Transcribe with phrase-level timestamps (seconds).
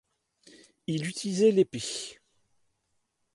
[0.87, 2.17] Il utilisait l'épée.